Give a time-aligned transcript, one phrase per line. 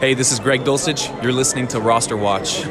[0.00, 1.22] Hey, this is Greg Dulcich.
[1.22, 2.64] You're listening to Roster Watch.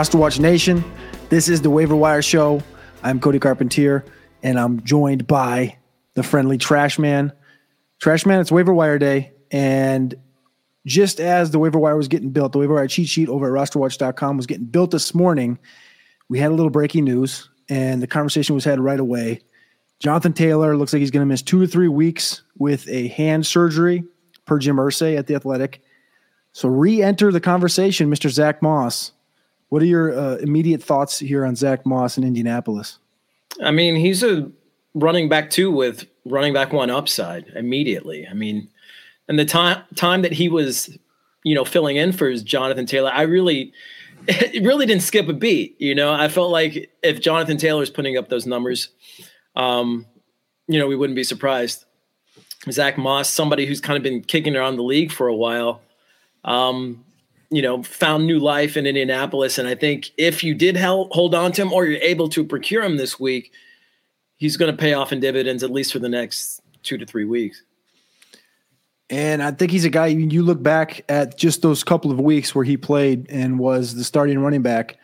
[0.00, 0.82] Roster Watch Nation,
[1.28, 2.62] this is the Waiver Wire Show.
[3.02, 4.02] I'm Cody Carpentier,
[4.42, 5.76] and I'm joined by
[6.14, 7.34] the friendly Trash Man.
[8.00, 10.14] Trash Man, it's Waiver Wire Day, and
[10.86, 13.62] just as the Waiver Wire was getting built, the Waiver Wire cheat sheet over at
[13.62, 15.58] rosterwatch.com was getting built this morning.
[16.30, 19.42] We had a little breaking news, and the conversation was had right away.
[19.98, 23.44] Jonathan Taylor looks like he's going to miss two to three weeks with a hand
[23.44, 24.04] surgery,
[24.46, 25.82] per Jim Irsay at the Athletic.
[26.52, 28.30] So re-enter the conversation, Mr.
[28.30, 29.12] Zack Moss.
[29.70, 32.98] What are your uh, immediate thoughts here on Zack Moss in Indianapolis?
[33.62, 34.50] I mean, he's a
[34.94, 38.26] running back two with running back one upside immediately.
[38.28, 38.68] I mean,
[39.28, 40.98] and the time time that he was,
[41.44, 43.72] you know, filling in for Jonathan Taylor, I really,
[44.28, 45.80] it really didn't skip a beat.
[45.80, 48.88] You know, I felt like if Jonathan Taylor is putting up those numbers,
[49.54, 50.04] um,
[50.66, 51.84] you know, we wouldn't be surprised.
[52.70, 55.80] Zack Moss, somebody who's kind of been kicking around the league for a while.
[56.44, 57.04] Um,
[57.50, 59.58] you know, found new life in Indianapolis.
[59.58, 62.44] And I think if you did help hold on to him or you're able to
[62.44, 63.52] procure him this week,
[64.36, 67.24] he's going to pay off in dividends at least for the next two to three
[67.24, 67.62] weeks.
[69.10, 72.54] And I think he's a guy you look back at just those couple of weeks
[72.54, 74.96] where he played and was the starting running back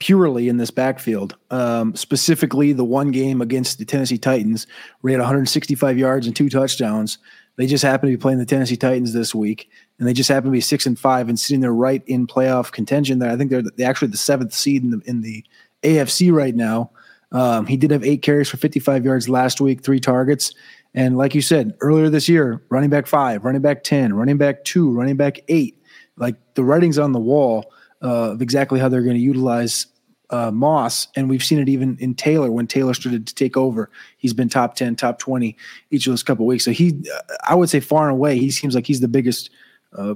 [0.00, 1.34] purely in this backfield.
[1.50, 4.66] Um, specifically, the one game against the Tennessee Titans,
[5.00, 7.16] where he had 165 yards and two touchdowns.
[7.56, 10.50] They just happen to be playing the Tennessee Titans this week and they just happen
[10.50, 13.18] to be six and five and sitting there right in playoff contention.
[13.18, 15.44] There, I think they're, they're actually the seventh seed in the in the
[15.82, 16.90] AFC right now.
[17.32, 20.54] Um, he did have eight carries for 55 yards last week, three targets,
[20.94, 24.64] and like you said earlier this year, running back five, running back ten, running back
[24.64, 25.80] two, running back eight.
[26.16, 29.86] Like the writing's on the wall uh, of exactly how they're going to utilize
[30.30, 33.90] uh, Moss, and we've seen it even in Taylor when Taylor started to take over.
[34.16, 35.56] He's been top ten, top twenty
[35.90, 36.64] each of those couple of weeks.
[36.64, 37.04] So he,
[37.46, 39.50] I would say, far and away, he seems like he's the biggest
[39.96, 40.14] uh,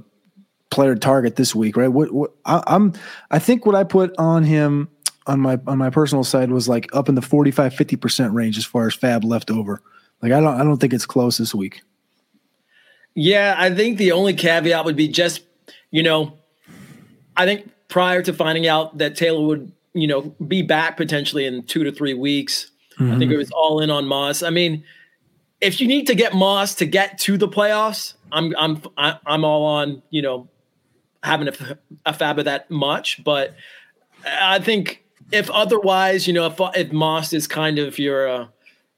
[0.69, 1.87] player target this week, right?
[1.87, 2.93] What, what I, I'm,
[3.31, 4.89] I think what I put on him
[5.27, 8.65] on my on my personal side was like up in the 45 50% range as
[8.65, 9.81] far as fab left over.
[10.21, 11.81] Like I don't I don't think it's close this week.
[13.15, 15.41] Yeah, I think the only caveat would be just,
[15.91, 16.37] you know,
[17.35, 19.71] I think prior to finding out that Taylor would,
[20.01, 23.13] you know, be back potentially in 2 to 3 weeks, mm-hmm.
[23.13, 24.43] I think it was all in on Moss.
[24.43, 24.83] I mean,
[25.61, 29.65] if you need to get Moss to get to the playoffs, I'm I'm I'm all
[29.65, 30.47] on you know
[31.23, 33.55] having a, a fab of that much, but
[34.25, 38.47] I think if otherwise, you know, if if Moss is kind of your uh,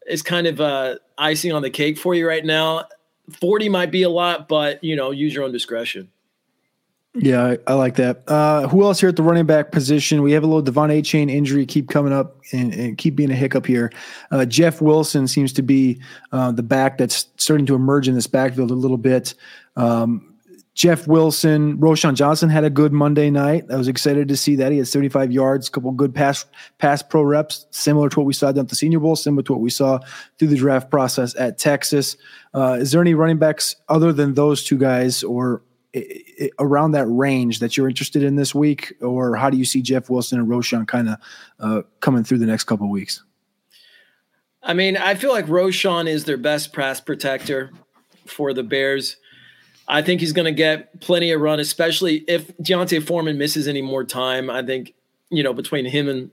[0.07, 2.85] is kind of uh, icing on the cake for you right now,
[3.31, 6.09] forty might be a lot, but you know, use your own discretion.
[7.13, 8.23] Yeah, I, I like that.
[8.25, 10.21] Uh, who else here at the running back position?
[10.21, 13.35] We have a little De'Von Achane injury keep coming up and, and keep being a
[13.35, 13.91] hiccup here.
[14.31, 16.01] Uh, Jeff Wilson seems to be
[16.31, 19.33] uh, the back that's starting to emerge in this backfield a little bit.
[19.75, 20.31] Um,
[20.73, 23.65] Jeff Wilson, Roschon Johnson had a good Monday night.
[23.69, 26.45] I was excited to see that he had 75 yards, a couple good pass
[26.77, 29.51] pass pro reps, similar to what we saw down at the Senior Bowl, similar to
[29.51, 29.99] what we saw
[30.39, 32.15] through the draft process at Texas.
[32.53, 35.61] Uh, is there any running backs other than those two guys, or
[36.59, 40.09] around that range that you're interested in this week, or how do you see Jeff
[40.09, 41.17] Wilson and Roschon kind of
[41.59, 43.23] uh, coming through the next couple weeks?
[44.63, 47.71] I mean, I feel like Roschon is their best pass protector
[48.25, 49.17] for the Bears.
[49.87, 53.81] I think he's going to get plenty of run, especially if D'Onta Foreman misses any
[53.81, 54.49] more time.
[54.49, 54.93] I think
[55.29, 56.31] you know between him and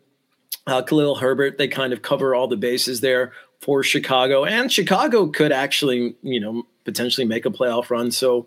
[0.66, 5.26] uh, Khalil Herbert, they kind of cover all the bases there for Chicago, and Chicago
[5.26, 8.10] could actually you know potentially make a playoff run.
[8.10, 8.46] So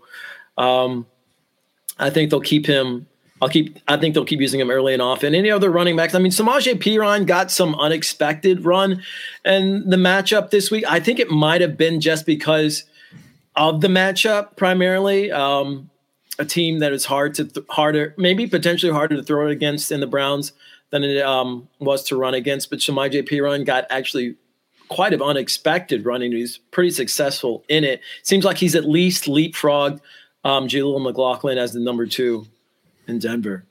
[0.58, 1.06] um,
[1.98, 3.08] I think they'll keep him.
[3.42, 3.80] I'll keep.
[3.88, 5.34] I think they'll keep using him early and often.
[5.34, 6.14] Any other running backs?
[6.14, 9.04] I mean, Samaje Perine got some unexpected run,
[9.44, 10.86] and the matchup this week.
[10.88, 12.84] I think it might have been just because
[13.56, 15.32] of the matchup primarily.
[15.32, 15.90] Um,
[16.40, 19.92] a team that is hard to th- harder, maybe potentially harder to throw it against
[19.92, 20.54] in the Browns
[20.90, 22.70] than it um, was to run against.
[22.70, 24.36] But Samaje Perine got actually
[24.88, 26.32] quite of unexpected running.
[26.32, 28.02] He's pretty successful in it.
[28.24, 30.02] Seems like he's at least leapfrogged
[30.44, 32.48] um, McLaughlin as the number two
[33.08, 33.66] in Denver.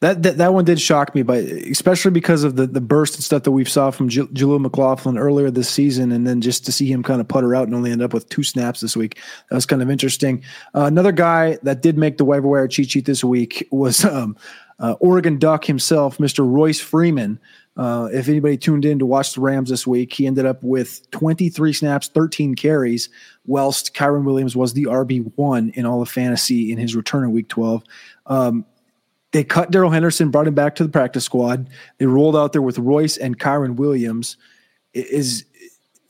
[0.00, 3.24] That, that that one did shock me, but especially because of the the burst and
[3.24, 6.72] stuff that we saw from J- Jaleel McLaughlin earlier this season, and then just to
[6.72, 9.18] see him kind of putter out and only end up with two snaps this week,
[9.48, 10.44] that was kind of interesting.
[10.74, 14.36] Uh, another guy that did make the waiver wire cheat sheet this week was um,
[14.78, 16.48] uh, Oregon Duck himself, Mr.
[16.48, 17.38] Royce Freeman.
[17.76, 21.10] Uh, if anybody tuned in to watch the Rams this week, he ended up with
[21.10, 23.10] 23 snaps, 13 carries,
[23.44, 27.48] whilst Kyren Williams was the RB1 in all of fantasy in his return in week
[27.48, 27.82] 12.
[28.26, 28.64] Um,
[29.32, 31.68] they cut Darrell Henderson, brought him back to the practice squad.
[31.98, 34.38] They rolled out there with Royce and Kyren Williams.
[34.94, 35.44] Is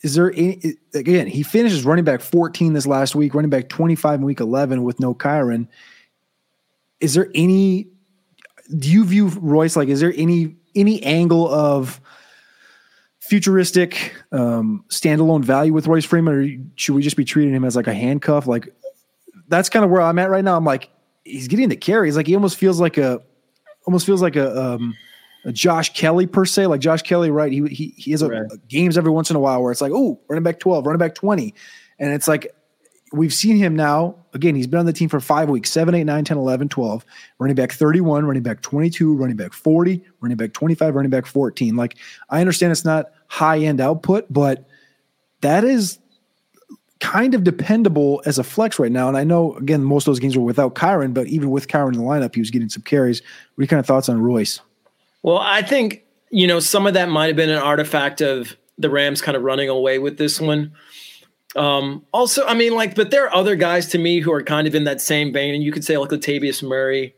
[0.02, 1.26] is there any, again?
[1.26, 5.00] He finishes running back 14 this last week, running back 25 in week 11 with
[5.00, 5.66] no Kyren.
[7.00, 7.88] Is there any?
[8.78, 9.88] Do you view Royce like?
[9.88, 12.00] Is there any any angle of
[13.20, 17.76] futuristic um, standalone value with Royce Freeman, or should we just be treating him as
[17.76, 18.46] like a handcuff?
[18.46, 18.68] Like
[19.48, 20.56] that's kind of where I'm at right now.
[20.56, 20.90] I'm like,
[21.24, 22.16] he's getting the carries.
[22.16, 23.20] Like he almost feels like a
[23.86, 24.94] almost feels like a um
[25.44, 26.66] a Josh Kelley per se.
[26.66, 27.52] Like Josh Kelley, right?
[27.52, 28.68] He he he has a, right.
[28.68, 31.14] games every once in a while where it's like, oh, running back 12, running back
[31.14, 31.54] 20.
[31.98, 32.54] And it's like
[33.12, 34.16] we've seen him now.
[34.34, 37.06] Again, he's been on the team for five weeks 7, 8, 9, 10, 11, 12,
[37.38, 41.76] running back 31, running back 22, running back 40, running back 25, running back 14.
[41.76, 41.96] Like,
[42.30, 44.68] I understand it's not high end output, but
[45.40, 45.98] that is
[47.00, 49.08] kind of dependable as a flex right now.
[49.08, 51.92] And I know, again, most of those games were without Kyren, but even with Kyren
[51.92, 53.20] in the lineup, he was getting some carries.
[53.20, 54.60] What are your kind of thoughts on Royce?
[55.22, 58.90] Well, I think, you know, some of that might have been an artifact of the
[58.90, 60.72] Rams kind of running away with this one.
[61.54, 64.66] Um, also, I mean, like, but there are other guys to me who are kind
[64.66, 65.54] of in that same vein.
[65.54, 67.14] And you could say, like, Latavius Murray,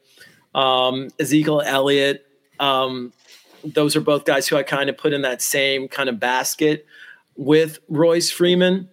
[0.55, 2.27] um, Ezekiel Elliott.
[2.61, 3.13] Um,
[3.65, 6.87] those are both guys who I kind of put in that same kind of basket
[7.37, 8.89] with Royce Freeman.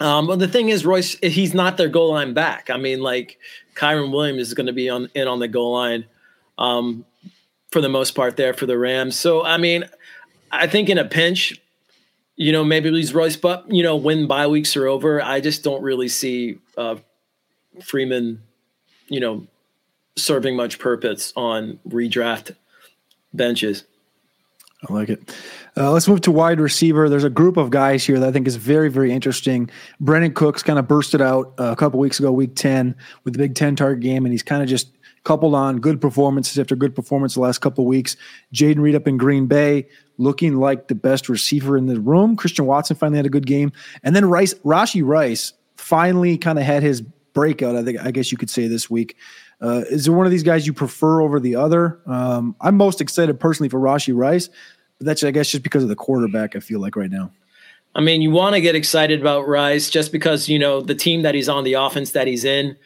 [0.00, 2.70] Um, but the thing is, Royce, he's not their goal line back.
[2.70, 3.38] I mean, like
[3.74, 6.06] Kyren Williams is going to be on in on the goal line
[6.56, 7.04] um,
[7.70, 9.16] for the most part there for the Rams.
[9.16, 9.84] So, I mean,
[10.50, 11.60] I think in a pinch,
[12.40, 15.62] you know, maybe lose Royce, but you know, when bye weeks are over, I just
[15.62, 16.96] don't really see uh,
[17.84, 18.42] Freeman,
[19.08, 19.46] you know,
[20.16, 22.56] serving much purpose on redraft
[23.34, 23.84] benches.
[24.88, 25.36] I like it.
[25.76, 27.10] Uh, let's move to wide receiver.
[27.10, 29.68] There's a group of guys here that I think is very, very interesting.
[30.02, 33.38] Brandin Cooks kind of bursted out uh, a couple weeks ago, week 10, with the
[33.38, 34.88] Big 10 target game, and he's kind of just
[35.24, 38.16] coupled on good performances after good performance the last couple weeks.
[38.54, 39.86] Jayden Reed up in Green Bay,
[40.20, 42.36] looking like the best receiver in the room.
[42.36, 43.72] Christian Watson finally had a good game.
[44.02, 47.00] And then Rice, Rashee Rice finally kind of had his
[47.32, 49.16] breakout, I think I guess you could say this week.
[49.62, 52.00] Uh, is there one of these guys you prefer over the other?
[52.06, 54.48] Um, I'm most excited personally for Rashee Rice,
[54.98, 56.54] but that's I guess just because of the quarterback.
[56.54, 57.30] I feel like right now.
[57.94, 61.22] I mean, you want to get excited about Rice just because you know the team
[61.22, 62.76] that he's on, the offense that he's in,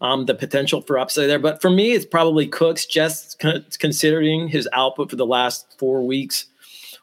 [0.00, 1.38] um, the potential for upside there.
[1.38, 6.06] But for me, it's probably Cooks, just con- considering his output for the last four
[6.06, 6.46] weeks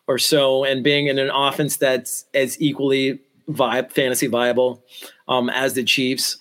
[0.07, 4.83] or so, and being in an offense that's as equally vi- fantasy viable
[5.27, 6.37] um, as the Chiefs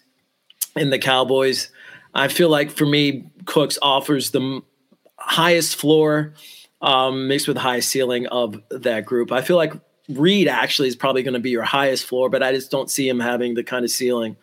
[0.77, 1.71] and the Cowboys.
[2.15, 4.63] I feel like for me, Cooks offers the
[5.19, 6.35] highest floor
[6.83, 9.33] um, mixed with highest ceiling of that group.
[9.33, 9.75] I feel like
[10.09, 13.09] Reed actually is probably going to be your highest floor, but I just don't see
[13.09, 14.37] him having the kind of ceiling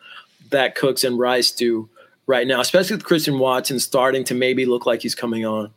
[0.49, 1.89] that Cooks and Rice do
[2.25, 5.71] right now, especially with Christian Watson starting to maybe look like he's coming on.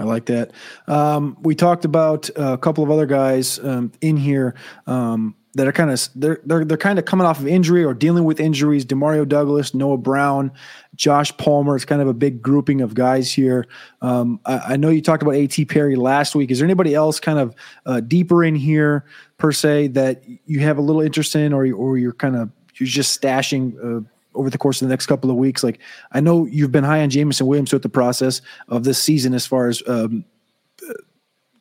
[0.00, 0.52] I like that.
[0.88, 4.54] Um, we talked about a couple of other guys um, in here.
[4.86, 7.92] Um, that are kind of they're they're they're kind of coming off of injury or
[7.92, 8.84] dealing with injuries.
[8.84, 10.52] Demario Douglas, Noah Brown,
[10.94, 11.74] Josh Palmer.
[11.74, 13.66] It's kind of a big grouping of guys here.
[14.00, 15.64] Um, I, I, know you talked about A.T.
[15.64, 16.52] Perry last week.
[16.52, 17.54] Is there anybody else kind of
[17.84, 19.04] uh, deeper in here
[19.38, 22.86] per se that you have a little interest in, or or you're kind of you're
[22.86, 23.74] just stashing?
[23.82, 25.80] Uh, over the course of the next couple of weeks, like
[26.12, 29.46] I know you've been high on Jameson Williams throughout the process of this season, as
[29.46, 30.24] far as um,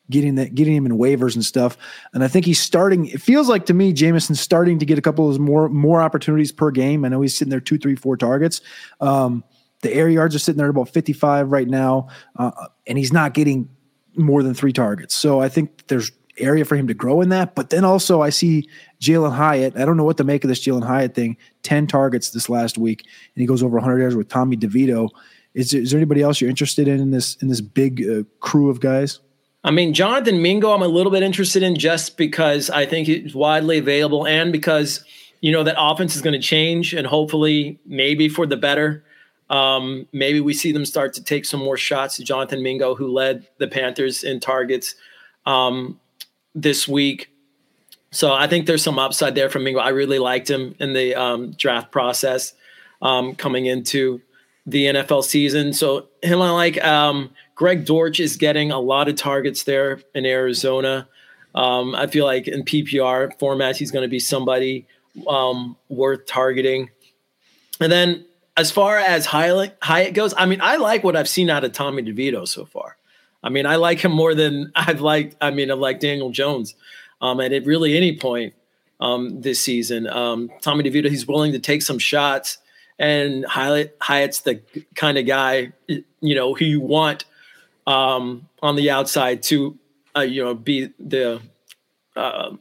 [0.09, 1.77] getting that getting him in waivers and stuff.
[2.13, 3.07] And I think he's starting.
[3.07, 6.51] It feels like to me, Jameson's starting to get a couple of more more opportunities
[6.51, 7.05] per game.
[7.05, 8.61] I know he's sitting there two, three, four targets.
[8.99, 9.43] Um,
[9.81, 12.51] the air yards are sitting there about 55 right now, uh,
[12.85, 13.69] and he's not getting
[14.17, 15.15] more than three targets.
[15.15, 17.55] So I think there's area for him to grow in that.
[17.55, 18.69] But then also I see
[19.01, 19.77] Jalin Hyatt.
[19.77, 21.37] I don't know what to make of this Jalin Hyatt thing.
[21.63, 23.01] 10 targets this last week,
[23.35, 25.09] and he goes over 100 yards with Tommy DeVito.
[25.53, 28.69] Is, is there anybody else you're interested in in this in this big uh, crew
[28.69, 29.19] of guys?
[29.63, 33.35] I mean, Jonathan Mingo, I'm a little bit interested in just because I think he's
[33.35, 35.03] widely available and because,
[35.41, 39.03] you know, that offense is going to change and hopefully maybe for the better.
[39.49, 43.11] Um, maybe we see them start to take some more shots to Jonathan Mingo, who
[43.11, 44.95] led the Panthers in targets
[45.45, 45.99] um,
[46.55, 47.29] this week.
[48.11, 49.79] So I think there's some upside there from Mingo.
[49.79, 52.53] I really liked him in the um, draft process
[53.01, 54.21] um, coming into
[54.65, 55.73] the NFL season.
[55.73, 56.83] So him, I like.
[56.83, 61.07] Um, Greg Dortch is getting a lot of targets there in Arizona.
[61.55, 64.87] Um, I feel like in PPR formats, he's going to be somebody
[65.27, 66.89] um, worth targeting.
[67.79, 68.25] And then
[68.57, 71.71] as far as Hyatt, Hyatt goes, I mean, I like what I've seen out of
[71.71, 72.97] Tommy DeVito so far.
[73.43, 75.35] I mean, I like him more than I've liked.
[75.41, 76.75] I mean, I like Daniel Jones.
[77.21, 78.53] Um, and at really any point
[78.99, 82.57] um, this season, um, Tommy DeVito, he's willing to take some shots.
[82.97, 84.61] And Hyatt, Hyatt's the
[84.95, 87.25] kind of guy, you know, who you want
[87.87, 89.77] um, on the outside to,
[90.15, 91.41] uh, you know, be the
[92.15, 92.55] uh,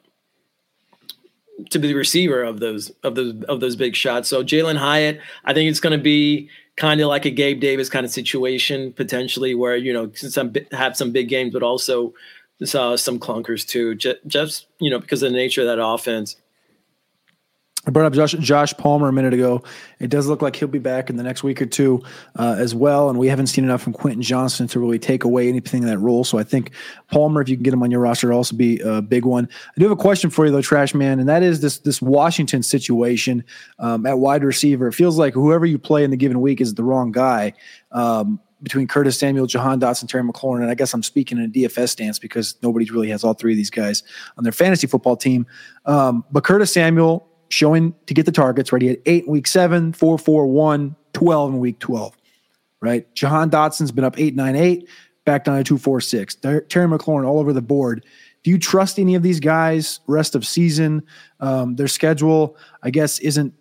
[1.70, 4.28] to be the receiver of those of those of those big shots.
[4.28, 7.90] So Jalin Hyatt, I think it's going to be kind of like a Gabe Davis
[7.90, 12.14] kind of situation potentially, where you know some have some big games, but also
[12.75, 13.94] uh, some clunkers too.
[13.94, 16.37] Just you know because of the nature of that offense.
[17.88, 19.62] I brought up Josh, Josh, Palmer a minute ago.
[19.99, 22.02] It does look like he'll be back in the next week or two
[22.38, 23.09] uh, as well.
[23.09, 25.97] And we haven't seen enough from Quentin Johnston to really take away anything in that
[25.97, 26.23] role.
[26.23, 26.73] So I think
[27.11, 29.49] Palmer, if you can get him on your roster, also be a big one.
[29.75, 32.02] I do have a question for you though, Trash Man, and that is this this
[32.02, 33.42] Washington situation
[33.78, 34.88] um, at wide receiver.
[34.88, 37.54] It feels like whoever you play in the given week is the wrong guy.
[37.90, 41.49] Um, between Curtis Samuel, Jahan Dotson, Terry McLaurin, and I guess I'm speaking in a
[41.49, 44.02] DFS stance because nobody really has all three of these guys
[44.37, 45.47] on their fantasy football team.
[45.87, 48.83] Um, but Curtis Samuel showing to get the targets, right?
[48.83, 52.17] He had eight in week seven, four, four, one, 12 in week 12,
[52.81, 53.12] right?
[53.14, 54.88] Jahan Dotson's been up eight, nine, eight,
[55.25, 56.35] back down to two, four, six.
[56.35, 58.05] Terry McLaurin all over the board.
[58.45, 61.02] Do you trust any of these guys rest of season?
[61.40, 63.52] Um, their schedule, I guess, isn't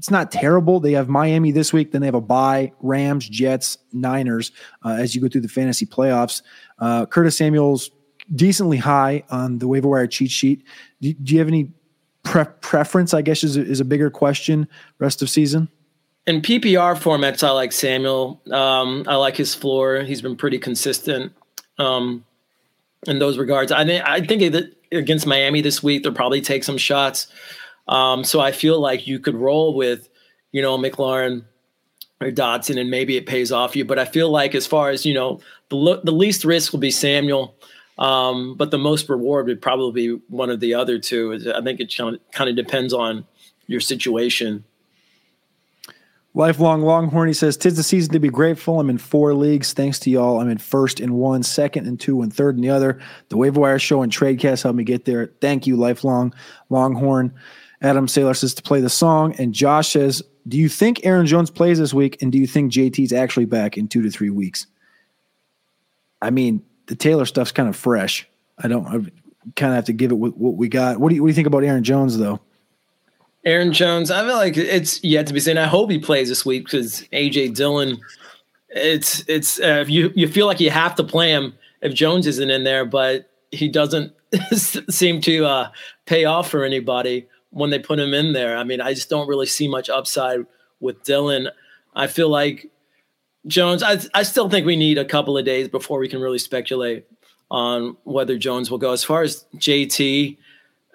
[0.00, 0.80] it's not terrible.
[0.80, 4.50] They have Miami this week, then they have a bye, Rams, Jets, Niners
[4.82, 6.40] uh, as you go through the fantasy playoffs.
[6.78, 7.90] Uh, Curtis Samuel's
[8.34, 10.64] decently high on the waiver wire cheat sheet.
[11.02, 11.70] Do, do you have any
[12.22, 15.68] pre- preference, I guess, is a, is a bigger question rest of season?
[16.26, 18.40] In PPR formats, I like Samuel.
[18.50, 20.00] Um, I like his floor.
[20.00, 21.32] He's been pretty consistent
[21.78, 22.24] um,
[23.06, 23.72] in those regards.
[23.72, 27.28] I think I think that against Miami this week, they'll probably take some shots.
[27.88, 30.08] Um, so I feel like you could roll with,
[30.52, 31.44] you know, McLaurin
[32.20, 33.84] or Dotson, and maybe it pays off you.
[33.84, 36.90] But I feel like as far as you know, the the least risk will be
[36.90, 37.54] Samuel.
[38.00, 41.38] Um, but the most reward would probably be one of the other two.
[41.54, 43.26] I think it kind of depends on
[43.66, 44.64] your situation.
[46.32, 48.80] Lifelong Longhorn, he says, Tis the season to be grateful.
[48.80, 49.72] I'm in four leagues.
[49.72, 50.40] Thanks to y'all.
[50.40, 53.00] I'm in first in one, second in two, and third in the other.
[53.28, 55.32] The waiver wire show and Tradecast helped me get there.
[55.40, 56.32] Thank you, Lifelong
[56.70, 57.34] Longhorn.
[57.82, 59.34] Adam Saylor says to play the song.
[59.38, 62.22] And Josh says, Do you think Aaron Jones plays this week?
[62.22, 64.66] And do you think JT's actually back in two to three weeks?
[66.22, 68.28] I mean, the Taylor stuff's kind of fresh.
[68.58, 68.84] I don't.
[68.84, 68.98] I
[69.54, 70.98] kind of have to give it what, what we got.
[70.98, 72.40] What do you What do you think about Aaron Jones though?
[73.44, 75.56] Aaron Jones, I feel like it's yet to be seen.
[75.56, 78.00] I hope he plays this week because AJ Dillon.
[78.70, 82.50] It's it's uh, you you feel like you have to play him if Jones isn't
[82.50, 84.12] in there, but he doesn't
[84.90, 85.70] seem to uh,
[86.06, 88.56] pay off for anybody when they put him in there.
[88.56, 90.40] I mean, I just don't really see much upside
[90.80, 91.50] with Dillon.
[91.94, 92.68] I feel like
[93.46, 96.38] Jones, I, I still think we need a couple of days before we can really
[96.38, 97.06] speculate
[97.50, 98.92] on whether Jones will go.
[98.92, 100.36] As far as JT,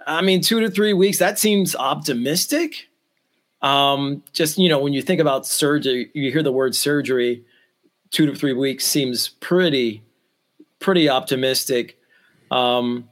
[0.06, 2.88] I mean, two to three weeks, that seems optimistic.
[3.62, 7.44] Um, just, you know, when you think about surgery, you hear the word surgery,
[8.12, 10.04] two to three weeks seems pretty,
[10.80, 11.98] pretty optimistic.
[12.52, 13.10] Um,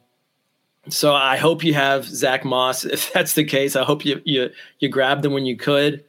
[0.89, 2.85] so I hope you have Zack Moss.
[2.85, 6.03] If that's the case, I hope you you you grabbed them when you could.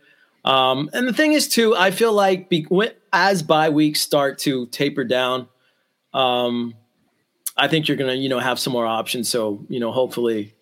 [0.44, 2.66] Um, and the thing is, too, I feel like be,
[3.12, 5.48] as bye weeks start to taper down,
[6.12, 6.74] um,
[7.56, 9.28] I think you're gonna, you know, have some more options.
[9.28, 10.54] So, you know, hopefully,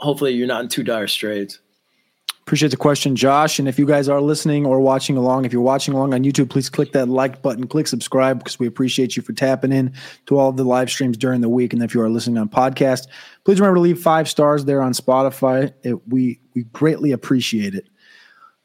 [0.00, 1.60] hopefully you're not in too dire straits.
[2.42, 3.58] Appreciate the question, Josh.
[3.58, 6.50] And if you guys are listening or watching along, if you're watching along on YouTube,
[6.50, 9.94] please click that like button, click subscribe because we appreciate you for tapping in
[10.26, 11.72] to all of the live streams during the week.
[11.72, 13.06] And if you are listening on podcast,
[13.46, 15.72] please remember to leave five stars there on Spotify.
[15.84, 17.88] It, we we greatly appreciate it.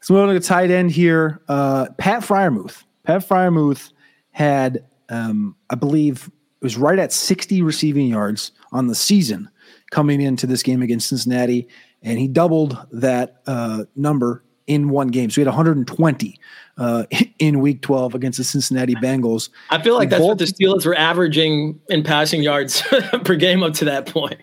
[0.00, 1.42] So we're going to tight end here.
[1.48, 2.84] Uh, Pat Freiermuth.
[3.04, 3.92] Pat Freiermuth
[4.30, 6.30] had, um, I believe,
[6.60, 9.50] it was right at 60 receiving yards on the season
[9.90, 11.68] coming into this game against Cincinnati,
[12.02, 15.30] and he doubled that uh, number in one game.
[15.30, 16.38] So he had 120
[16.78, 17.04] uh,
[17.38, 19.50] in Week 12 against the Cincinnati Bengals.
[19.70, 22.82] I feel like that's what the Steelers were averaging in passing yards
[23.24, 24.40] per game up to that point.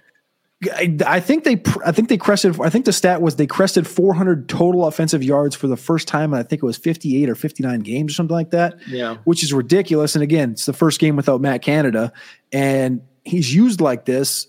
[0.64, 3.86] I, I think they I think they crested I think the stat was they crested
[3.86, 7.36] 400 total offensive yards for the first time and I think it was 58 or
[7.36, 8.76] 59 games or something like that.
[8.88, 9.18] Yeah.
[9.24, 12.12] Which is ridiculous and again, it's the first game without Matt Canada
[12.52, 14.48] and he's used like this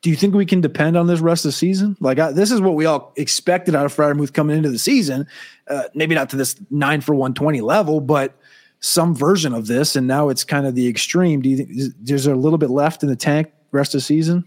[0.00, 1.96] do you think we can depend on this rest of the season?
[1.98, 5.26] Like I, this is what we all expected out of Freiermuth coming into the season.
[5.66, 8.34] Uh, maybe not to this nine for one twenty level, but
[8.80, 9.96] some version of this.
[9.96, 11.42] And now it's kind of the extreme.
[11.42, 14.44] Do you think there's a little bit left in the tank rest of the season?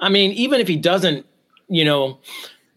[0.00, 1.26] I mean, even if he doesn't,
[1.68, 2.18] you know,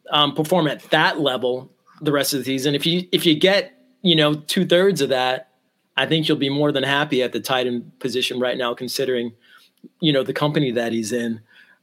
[0.09, 3.73] um, perform at that level the rest of the season, if you if you get
[4.01, 5.51] you know two thirds of that,
[5.97, 9.33] I think you'll be more than happy at the tight end position right now, considering
[9.99, 11.41] you know the company that he's in.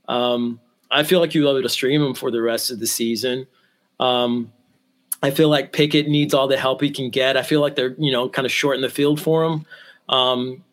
[0.09, 2.87] Um, I feel like you'll be able to stream him for the rest of the
[2.87, 3.47] season.
[4.01, 4.53] Um,
[5.23, 7.37] I feel like Pickett needs all the help he can get.
[7.37, 9.67] I feel like they're you know kind of short in the field for him.
[10.09, 10.65] Um,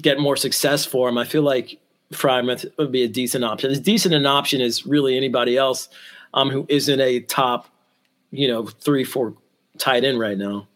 [0.00, 1.18] get more success for him.
[1.18, 1.80] I feel like
[2.12, 3.70] Freiermuth would be a decent option.
[3.70, 5.88] As decent an option as really anybody else
[6.34, 7.68] um, who isn't a top,
[8.30, 9.34] you know, three four
[9.78, 10.66] tight end right now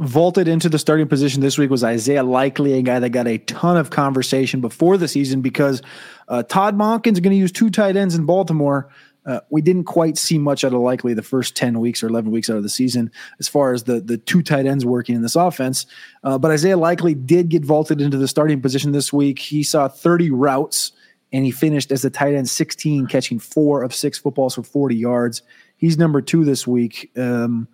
[0.00, 3.36] vaulted into the starting position this week was Isaiah Likely, a guy that got a
[3.38, 5.82] ton of conversation before the season because
[6.28, 8.88] uh, Todd Monken's going to use two tight ends in Baltimore.
[9.26, 12.30] Uh, we didn't quite see much out of Likely the first 10 weeks or 11
[12.30, 15.22] weeks out of the season as far as the, the two tight ends working in
[15.22, 15.86] this offense.
[16.24, 19.38] Uh, but Isaiah Likely did get vaulted into the starting position this week.
[19.38, 20.92] He saw 30 routes
[21.32, 24.96] and he finished as the tight end 16, catching four of six footballs for 40
[24.96, 25.42] yards.
[25.76, 27.10] He's number two this week.
[27.16, 27.68] Um,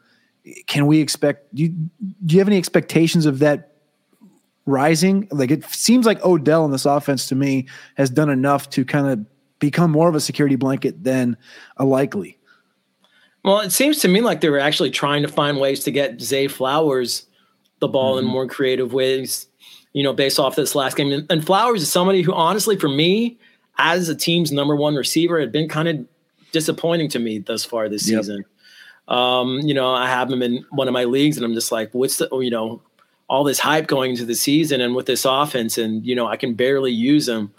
[0.66, 1.54] can we expect?
[1.54, 3.72] Do you, do you have any expectations of that
[4.64, 5.28] rising?
[5.30, 9.06] Like it seems like Odell in this offense to me has done enough to kind
[9.06, 9.26] of
[9.58, 11.36] become more of a security blanket than
[11.76, 12.38] a likely.
[13.44, 16.20] Well, it seems to me like they were actually trying to find ways to get
[16.20, 17.26] Zay Flowers
[17.78, 18.26] the ball mm-hmm.
[18.26, 19.46] in more creative ways,
[19.92, 21.26] you know, based off this last game.
[21.30, 23.38] And Flowers is somebody who, honestly, for me,
[23.78, 26.06] as a team's number one receiver, had been kind of
[26.52, 28.20] disappointing to me thus far this yep.
[28.20, 28.44] season.
[29.08, 31.92] Um, you know, I have him in one of my leagues, and I'm just like,
[31.92, 32.82] what's the, you know,
[33.28, 36.36] all this hype going into the season and with this offense, and you know, I
[36.36, 37.52] can barely use him.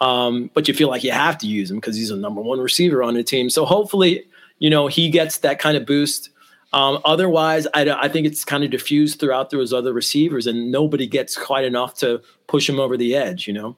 [0.00, 2.58] Um, but you feel like you have to use him because he's a number one
[2.58, 3.48] receiver on the team.
[3.48, 4.24] So hopefully,
[4.58, 6.30] you know, he gets that kind of boost.
[6.72, 11.06] Um, otherwise, I, I think it's kind of diffused throughout those other receivers, and nobody
[11.06, 13.46] gets quite enough to push him over the edge.
[13.46, 13.76] You know.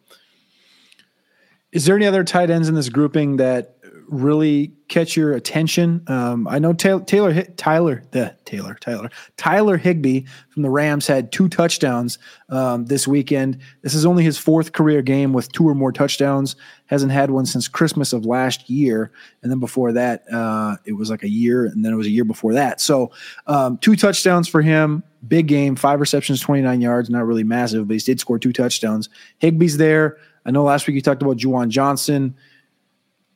[1.70, 3.76] Is there any other tight ends in this grouping that
[4.08, 6.02] really catch your attention?
[6.06, 11.30] Um, I know Taylor, Taylor, Tyler, the Taylor, Tyler, Tyler Higbee from the Rams had
[11.30, 12.18] two touchdowns
[12.48, 13.58] um, this weekend.
[13.82, 16.56] This is only his fourth career game with two or more touchdowns.
[16.86, 21.10] Hasn't had one since Christmas of last year, and then before that, uh, it was
[21.10, 22.80] like a year, and then it was a year before that.
[22.80, 23.12] So,
[23.46, 25.02] um, two touchdowns for him.
[25.26, 27.10] Big game, five receptions, twenty nine yards.
[27.10, 29.08] Not really massive, but he did score two touchdowns.
[29.42, 30.16] Higbee's there.
[30.46, 32.34] I know last week you talked about Juwan Johnson.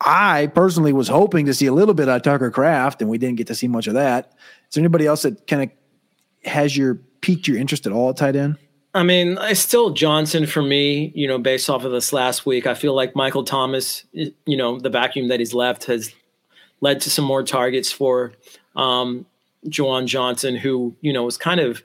[0.05, 3.37] I personally was hoping to see a little bit of Tucker Kraft, and we didn't
[3.37, 4.33] get to see much of that.
[4.69, 5.71] Is there anybody else that kind of
[6.51, 8.59] has your piqued your interest at all at tight end?
[8.95, 12.67] I mean, it's still Johnson for me, you know, based off of this last week.
[12.67, 16.13] I feel like Michael Thomas, you know, the vacuum that he's left has
[16.81, 18.33] led to some more targets for
[18.77, 19.25] um,
[19.67, 21.83] Juwan Johnson, who, you know, was kind of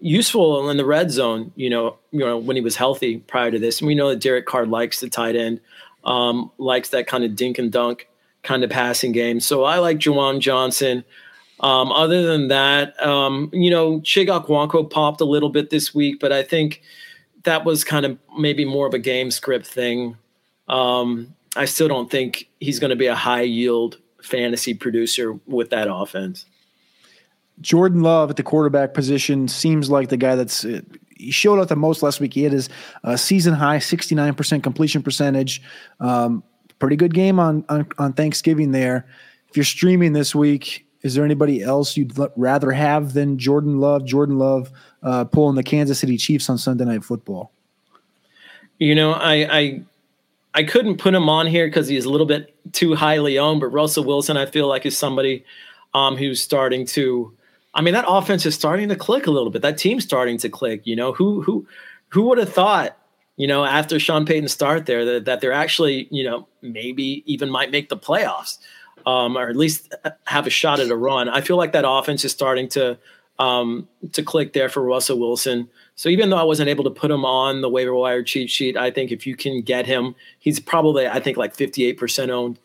[0.00, 3.58] useful in the red zone, you know, you know, when he was healthy prior to
[3.58, 3.80] this.
[3.80, 5.60] And we know that Derek Carr likes the tight end
[6.04, 8.08] um, likes that kind of dink and dunk
[8.42, 9.40] kind of passing game.
[9.40, 11.04] So I like Juwan Johnson.
[11.60, 16.20] Um, other than that, um, you know, Chig Okonkwo popped a little bit this week,
[16.20, 16.82] but I think
[17.44, 20.16] that was kind of maybe more of a game script thing.
[20.68, 25.70] Um, I still don't think he's going to be a high yield fantasy producer with
[25.70, 26.46] that offense.
[27.60, 30.80] Jordan Love at the quarterback position seems like the guy that's uh,
[31.16, 32.34] he showed up the most last week.
[32.34, 32.68] He had his
[33.02, 35.62] uh, season high 69% completion percentage.
[36.00, 36.42] Um,
[36.78, 39.06] pretty good game on, on, on Thanksgiving there.
[39.48, 44.04] If you're streaming this week, is there anybody else you'd rather have than Jordan Love?
[44.04, 44.72] Jordan Love
[45.02, 47.52] uh, pulling the Kansas City Chiefs on Sunday Night Football.
[48.78, 49.82] You know, I I,
[50.54, 53.60] I couldn't put him on here because he's a little bit too highly owned.
[53.60, 55.44] But Russell Wilson, I feel like is somebody
[55.92, 57.32] um, who's starting to
[57.74, 59.62] I mean, that offense is starting to click a little bit.
[59.62, 60.86] That team's starting to click.
[60.86, 61.66] You know, who who
[62.08, 62.96] who would have thought,
[63.36, 67.50] you know, after Sean Payton start there that, that they're actually, you know, maybe even
[67.50, 68.58] might make the playoffs,
[69.06, 69.92] um, or at least
[70.26, 71.28] have a shot at a run.
[71.28, 72.96] I feel like that offense is starting to
[73.38, 75.68] um, to click there for Russell Wilson.
[75.96, 78.76] So even though I wasn't able to put him on the waiver wire cheat sheet,
[78.76, 82.58] I think if you can get him, he's probably I think like 58% owned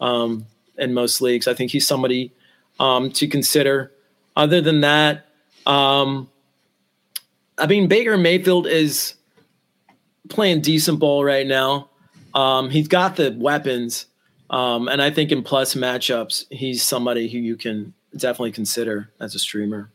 [0.00, 0.46] um,
[0.78, 1.48] in most leagues.
[1.48, 2.32] I think he's somebody
[2.78, 3.92] um, to consider.
[4.36, 5.26] Other than that,
[5.66, 6.28] um,
[7.58, 9.14] I mean, Baker Mayfield is
[10.28, 11.90] playing decent ball right now.
[12.34, 14.06] Um, he's got the weapons,
[14.48, 19.34] um, and I think in plus matchups, he's somebody who you can definitely consider as
[19.34, 19.90] a streamer.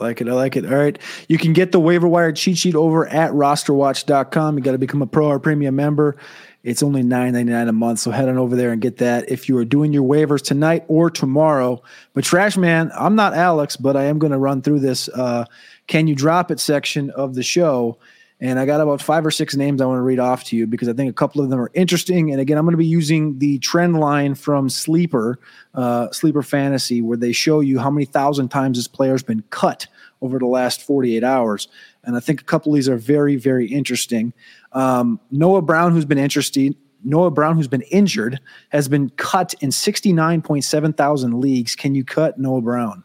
[0.00, 0.28] I like it.
[0.28, 0.64] I like it.
[0.64, 0.98] All right.
[1.28, 4.56] You can get the waiver wire cheat sheet over at rosterwatch.com.
[4.56, 6.16] You got to become a pro or premium member.
[6.62, 8.00] It's only $9.99 a month.
[8.00, 10.84] So head on over there and get that if you are doing your waivers tonight
[10.88, 11.82] or tomorrow.
[12.12, 15.46] But Trash Man, I'm not Alex, but I am going to run through this uh,
[15.86, 17.98] can you drop it section of the show.
[18.42, 20.66] And I got about five or six names I want to read off to you
[20.66, 22.30] because I think a couple of them are interesting.
[22.30, 25.38] And again, I'm going to be using the trend line from Sleeper,
[25.74, 29.86] uh, Sleeper Fantasy, where they show you how many thousand times this player's been cut
[30.22, 31.68] over the last 48 hours.
[32.04, 34.32] And I think a couple of these are very, very interesting.
[34.72, 39.70] Um, Noah Brown, who's been interested, Noah Brown, who's been injured, has been cut in
[39.70, 41.74] 69.7 thousand leagues.
[41.74, 43.04] Can you cut Noah Brown?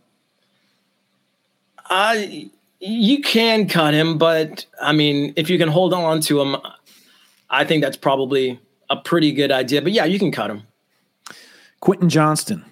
[1.88, 2.50] I
[2.80, 6.58] you can cut him, but I mean, if you can hold on to him,
[7.50, 9.82] I think that's probably a pretty good idea.
[9.82, 10.64] But yeah, you can cut him.
[11.80, 12.66] Quentin Johnston.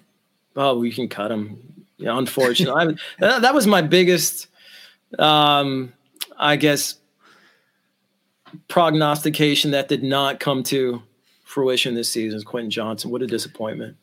[0.56, 1.58] Oh, you can cut him.
[1.96, 4.48] Yeah, unfortunately, that, that was my biggest,
[5.18, 5.92] um,
[6.36, 6.96] I guess,
[8.68, 11.02] prognostication that did not come to
[11.44, 12.36] fruition this season.
[12.36, 13.10] Is Quentin Johnston.
[13.10, 13.96] What a disappointment.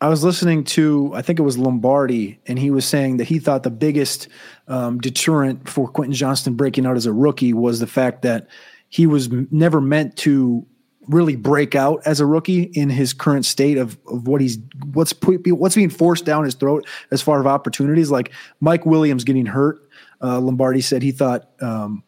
[0.00, 3.40] I was listening to, I think it was Lombardi, and he was saying that he
[3.40, 4.28] thought the biggest
[4.68, 8.46] um, deterrent for Quentin Johnston breaking out as a rookie was the fact that
[8.88, 10.64] he was never meant to
[11.08, 14.58] really break out as a rookie in his current state of, of what he's
[14.92, 15.14] what's
[15.46, 18.10] what's being forced down his throat as far as opportunities.
[18.10, 19.80] Like Mike Williams getting hurt,
[20.22, 22.04] uh, Lombardi said he thought um,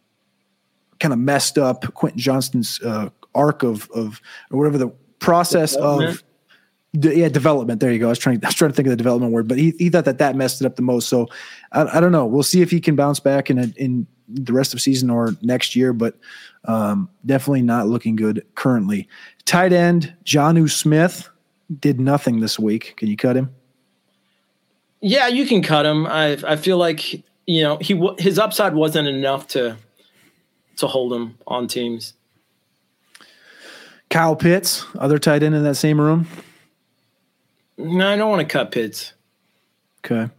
[1.00, 6.22] kind of messed up Quentin Johnston's uh, arc of of or whatever the process of
[6.92, 7.80] yeah, development.
[7.80, 8.06] There you go.
[8.06, 8.44] I was trying.
[8.44, 10.34] I was trying to think of the development word, but he, he thought that that
[10.34, 11.08] messed it up the most.
[11.08, 11.28] So
[11.72, 12.26] I, I don't know.
[12.26, 15.36] We'll see if he can bounce back in a, in the rest of season or
[15.42, 16.16] next year, but
[16.64, 19.08] um, definitely not looking good currently.
[19.44, 21.28] Tight end Jonnu Smith
[21.78, 22.94] did nothing this week.
[22.96, 23.54] Can you cut him?
[25.00, 26.06] Yeah, you can cut him.
[26.06, 27.14] I I feel like
[27.46, 29.76] you know he his upside wasn't enough to
[30.80, 32.14] to hold him on teams.
[34.10, 36.26] Kyle Pitts, other tight end in that same room.
[37.78, 39.14] No, I don't want to cut Pitts.
[40.04, 40.30] Okay.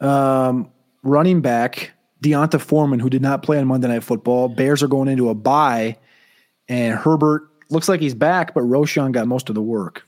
[0.00, 0.70] Um,
[1.02, 4.48] running back D'Onta Foreman, who did not play on Monday Night Football.
[4.48, 5.96] Bears are going into a bye,
[6.68, 10.06] and Herbert looks like he's back, but Roschon got most of the work.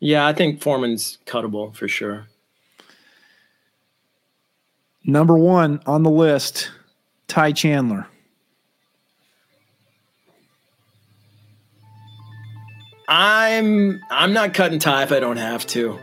[0.00, 2.26] Yeah, I think Foreman's cuttable for sure.
[5.04, 6.70] Number one on the list,
[7.28, 8.06] Ty Chandler.
[13.10, 15.98] I'm I'm not cutting Ty if I don't have to.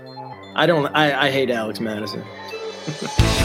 [0.53, 0.87] I don't.
[0.87, 2.23] I, I hate Alex Mattison.